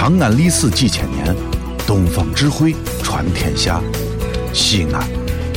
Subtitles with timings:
[0.00, 1.36] 长安历史几千年，
[1.86, 3.82] 东方智慧传天下。
[4.54, 5.06] 西安，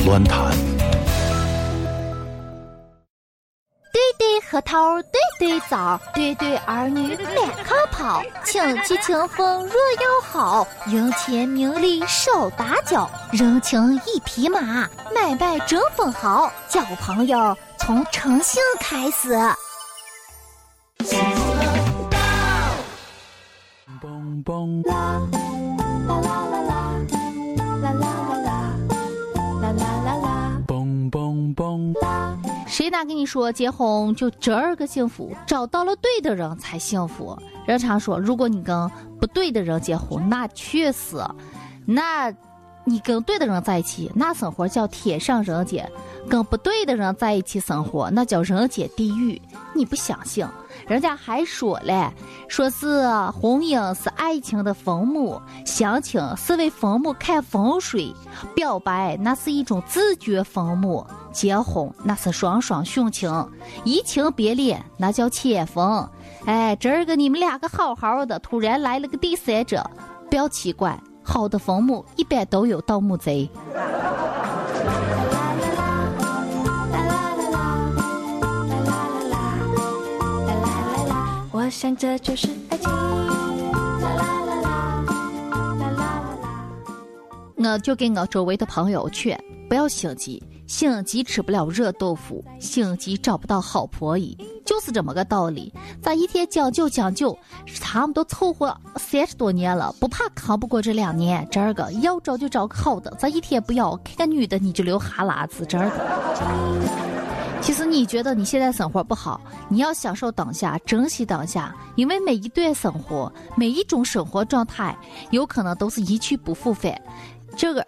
[0.04, 0.50] 乱谈。
[3.90, 14.60] 对对核桃，对对枣，对对儿女满炕跑，亲戚情分若要好，赢钱名利少打搅，人情一匹马，
[15.14, 19.38] 买卖争分毫，交朋友从诚信开始。
[24.42, 25.20] 嘣嘣啦
[26.08, 26.92] 啦啦啦啦
[27.66, 28.12] 啦啦啦
[29.60, 29.72] 啦啦
[30.04, 32.36] 啦啦嘣嘣嘣啦
[32.66, 41.16] 谁哪跟你说结婚就这儿个幸福找到了对的人才幸福人常说如果你跟不对的人结婚那确实
[41.84, 42.32] 那
[42.84, 45.84] 你跟对的人在一起，那生活叫天上人间；
[46.28, 49.40] 跟不对的人在一起生活，那叫人间地狱。
[49.74, 50.46] 你不相信？
[50.86, 52.08] 人家还说嘞，
[52.46, 58.14] 说是婚姻是爱情的坟墓，相亲是为坟墓看风水，
[58.54, 63.48] 表白那是一种自掘坟墓，结婚那是双双殉情，
[63.84, 66.06] 移情别恋那叫千封。
[66.44, 69.88] 哎，这儿个你们两个好好的，突然来了个第三者，
[70.28, 71.00] 不要奇怪。
[71.24, 73.48] 好的坟墓一般都有盗墓贼。
[81.50, 82.90] 我想这就是爱情。
[87.56, 90.42] 我就给我周围的朋友劝，不要心急。
[90.66, 95.72] 心急吃不了热豆腐，心急找不到好婆姨，就是这么个道理。
[96.02, 97.36] 咱一天将就将就，
[97.80, 101.46] 他们都凑合三十多年了，不怕扛不过这两年。
[101.50, 105.66] 这个要找就找个好的，咱一天不要看个女的你就流哈喇子。
[105.66, 105.90] 这个，
[107.60, 114.96] 其实你觉得你现在生活不好，你要享受当下，珍惜当下，因为每一段生活，每一种生活状态，
[115.30, 116.98] 有可能都是一去不复返。
[117.54, 117.86] 这个。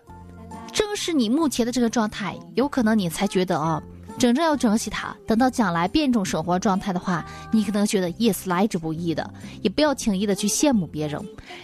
[0.97, 3.83] 是你目前的这个状态，有可能你才觉得啊，
[4.19, 5.15] 真正要珍惜它。
[5.27, 9.29] 等到将来变种生活状态的话，你可能觉得也是来之不易的。
[9.63, 11.21] 也不要轻易的去羡慕别人。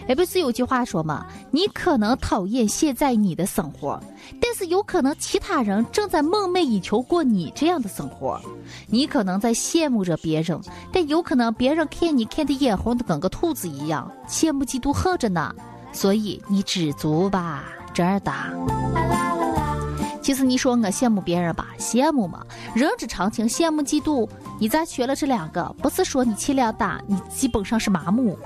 [0.07, 3.99] 也不是有句话说嘛，你可能讨厌现在你的生活，
[4.39, 8.39] 但是有可能其他人正在梦寐以求过你这样的生活。
[8.87, 10.59] 你可能在羡慕着别人，
[10.91, 15.53] 但有可能别人看你看的眼红的跟个兔子一样，羡慕嫉妒恨着呢。
[15.91, 17.63] 所以你知足吧。
[17.93, 18.31] 这儿的，
[20.21, 22.39] 其实你说我羡慕别人吧，羡慕嘛，
[22.73, 24.27] 人之常情，羡慕嫉妒。
[24.59, 28.37] 你再学了这两个，不是说你气量大，你基本上是麻木。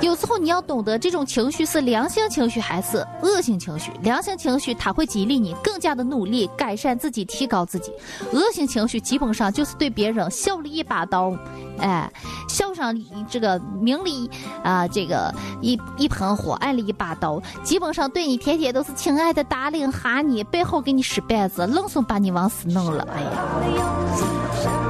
[0.00, 3.90] 有时候你要懂得这种情绪是良性情绪还是恶性情绪。
[4.02, 7.92] 良性情绪它会激励你更加的努力，改善自己，提高自己。
[8.32, 11.36] 恶性情绪基本上就是对别人笑了一把刀，
[11.78, 12.10] 哎，
[12.48, 12.96] 笑上
[13.28, 14.30] 这个明里
[14.62, 23.06] 啊，这个一一盆火，挨了一把刀，基本上对你天天都是亲爱的打领哈你，背后给你使绊子，愣是把你往死弄了。
[23.12, 24.87] 哎呀。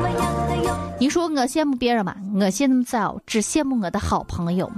[1.00, 2.16] 你说我羡慕别人嘛？
[2.40, 4.70] 我现在只羡慕我的好朋友，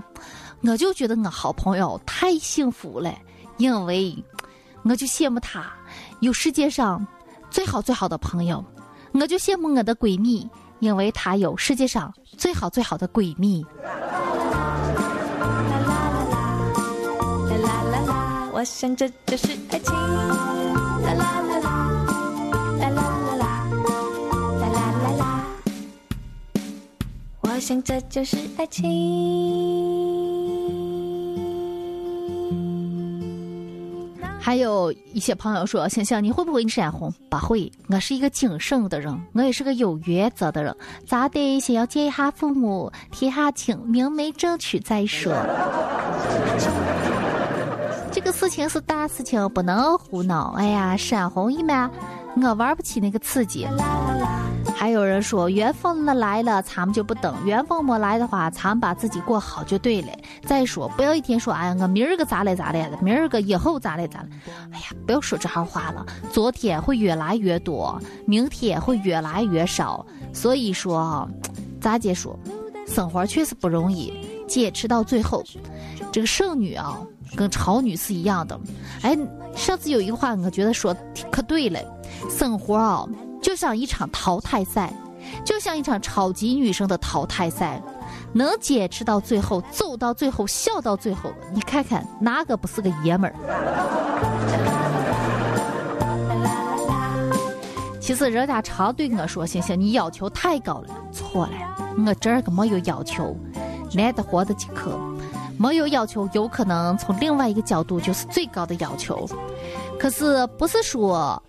[0.62, 3.14] 我就觉得我好朋友太幸福了，
[3.56, 4.14] 因为
[4.82, 5.72] 我就羡慕他
[6.20, 7.06] 有世界上
[7.50, 8.62] 最好最好的朋友，
[9.12, 10.46] 我就羡慕我的闺蜜，
[10.80, 13.64] 因为她有世界上最好最好的闺蜜。
[18.52, 19.94] 我想这就是爱情。
[19.94, 21.39] 啦啦
[27.60, 28.84] 这就是爱情。
[34.40, 37.12] 还有一些朋友说：“星星你会不会你闪红？
[37.28, 40.74] 不会，我是一个谨慎的人，我也是个有原则的人。
[41.06, 45.32] 咋得先要见一下父母，提下亲，明媒正娶再说。
[48.10, 50.54] 这个事情是大事情，不能胡闹。
[50.56, 51.88] 哎呀，闪红一般，
[52.42, 53.68] 我玩不起那个刺激。”
[54.80, 60.08] 还有人说缘分那来了，咱们就不等；缘分没来的话，咱们把自己过好就对了。
[60.46, 64.28] 再说，不要一天说哎呀，我明儿个咋来咋来的，明儿个以后咋来咋来。
[64.72, 66.06] 哎呀，不要说这号话了。
[66.32, 70.06] 昨天会越来越多，明天会越来越少。
[70.32, 71.28] 所以说啊，
[71.78, 72.34] 咋接说？
[72.86, 74.10] 生活确实不容易，
[74.48, 75.44] 坚持到最后。
[76.10, 76.98] 这个剩女啊，
[77.36, 78.58] 跟超女是一样的。
[79.02, 79.14] 哎，
[79.54, 80.96] 上次有一个话，我觉得说
[81.30, 81.78] 可对了，
[82.30, 83.06] 生活啊。
[83.40, 84.92] 就像一场淘汰赛，
[85.44, 87.82] 就像一场超级女生的淘汰赛，
[88.32, 93.34] 能坚持到最后，走到最后，笑到最后，你看看哪个不是个爷们儿？
[98.00, 101.52] 其实人家常对我说：“星星，你要求太高了。”错了，
[102.06, 103.36] 我这儿个没有要求。
[103.92, 104.98] 难得活的几刻。
[105.56, 109.28] 没有要求，有可能从另外一个角度就是最高的要求。
[109.98, 111.40] 可是不是说，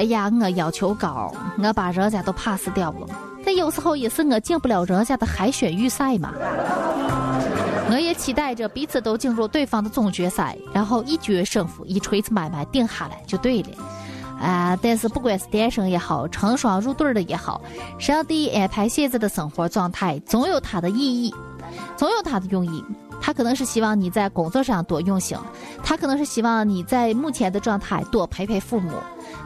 [0.00, 1.30] 哎呀，我要求高，
[1.62, 3.06] 我把人家都 pass 掉了。
[3.44, 6.32] 但有时候也是我进不了人家的海选预赛嘛。
[7.90, 13.68] 我也期待着彼此都进入对方的总决赛，然后一决胜负，一锤子买卖定下来就对了。
[14.40, 14.74] 啊！
[14.80, 17.60] 但是不管是单身也好，成双入对的也好，
[17.98, 21.34] 上帝安排现在的生活状态，总有它的意义，
[21.94, 22.82] 总有它的用意。
[23.22, 25.36] 他可能是希望你在工作上多用心，
[25.84, 28.94] 他可能是希望你在目前的状态多陪陪父母。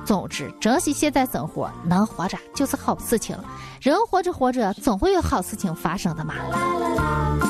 [0.05, 3.37] 总之，珍惜现在生活，能活着就是好事情。
[3.81, 6.35] 人活着活着，总会有好事情发生的嘛。
[6.35, 7.45] 啦啦啦啦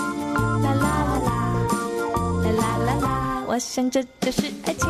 [0.62, 3.44] 啦啦啦啦啦啦！
[3.46, 4.88] 我想这就是爱情。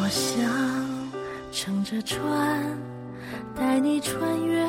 [0.00, 0.57] 我想。
[1.90, 2.62] 着船，
[3.56, 4.62] 带你穿越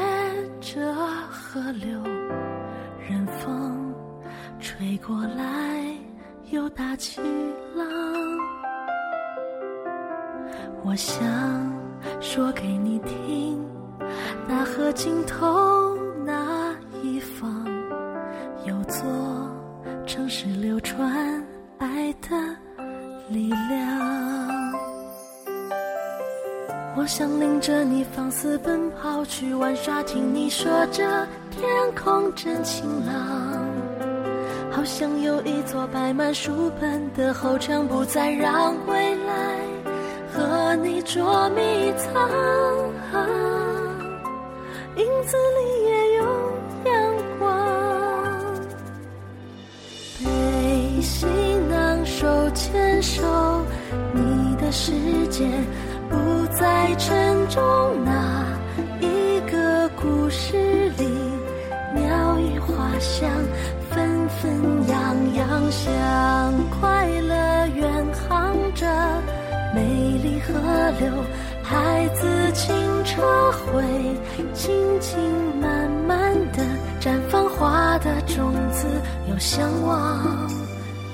[0.61, 0.79] 这
[1.29, 2.01] 河流，
[3.09, 3.93] 任风
[4.57, 5.93] 吹过来，
[6.51, 7.19] 又打起
[7.75, 7.85] 浪。
[10.85, 11.21] 我想
[12.21, 13.67] 说给你听，
[14.47, 15.88] 那河尽头
[27.89, 33.65] 你放肆奔跑去玩耍，听你说着天空真晴朗，
[34.69, 39.57] 好像有一座摆满书本的后墙，不再让未来
[40.31, 42.29] 和你捉迷藏。
[44.95, 45.89] 影子里
[70.69, 71.11] 河流，
[71.63, 73.83] 孩子清澈会，
[74.53, 75.19] 静静
[75.59, 76.63] 慢慢的
[77.01, 78.85] 绽放花的种子，
[79.29, 80.47] 有向往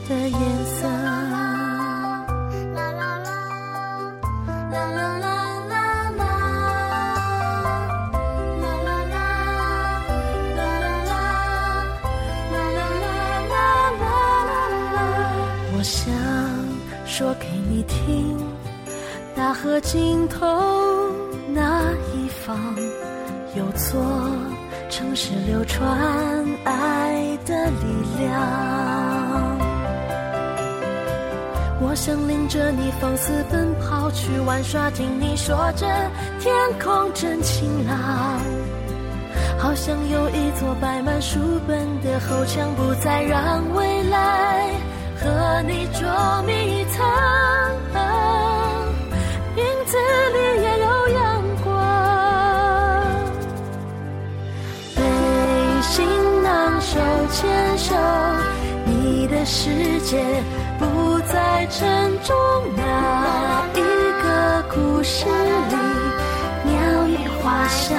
[0.09, 1.34] 的颜色。
[19.95, 20.45] 尽头
[21.53, 22.53] 那一方，
[23.55, 24.03] 有座
[24.89, 25.89] 城市流传
[26.65, 27.85] 爱的力
[28.19, 28.29] 量。
[31.79, 35.87] 我想领着你放肆奔跑去玩耍，听你说着
[36.41, 38.37] 天空真晴朗，
[39.57, 44.73] 好像有一座摆满书本的后墙，不再让未来
[45.15, 48.14] 和你捉迷藏。
[49.85, 49.97] 子
[50.33, 51.73] 里也有阳光，
[54.95, 55.01] 背
[55.81, 55.93] 行
[56.43, 56.99] 囊手
[57.31, 57.95] 牵手，
[58.85, 60.43] 你的世界
[60.79, 62.35] 不再沉重。
[62.75, 63.81] 那一
[64.23, 65.75] 个故事里，
[66.65, 67.95] 鸟语花香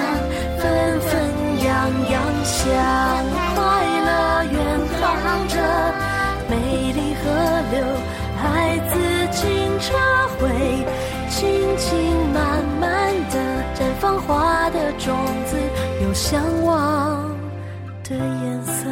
[18.08, 18.90] 的颜色。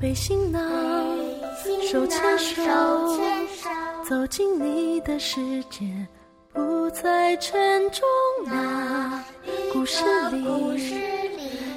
[0.00, 0.60] 背行囊，
[1.90, 2.62] 手牵手，
[4.08, 5.86] 走进你的世界，
[6.52, 8.02] 不再沉重。
[8.46, 9.22] 那
[9.72, 10.92] 故事里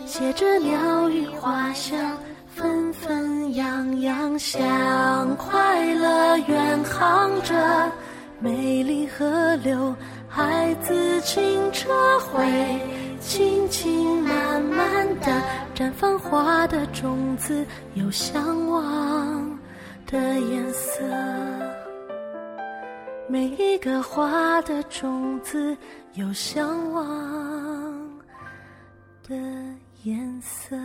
[0.05, 2.17] 写着鸟语花香，
[2.55, 7.91] 纷纷扬扬，向快乐远航着。
[8.39, 9.95] 美丽河流，
[10.27, 12.45] 孩子清澈会，
[13.19, 14.23] 轻轻
[15.21, 15.41] 的
[15.75, 19.59] 绽放花的种子，有向往
[20.05, 21.03] 的颜色。
[23.27, 25.77] 每一个花的种子，
[26.13, 27.03] 有向往
[29.27, 29.35] 的
[30.03, 30.75] 颜色。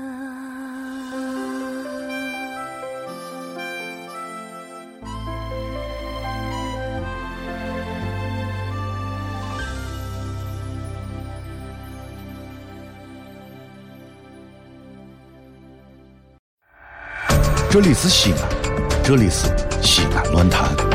[17.75, 18.49] 这里是西安，
[19.03, 19.49] 这里是
[19.83, 20.94] 西安论坛。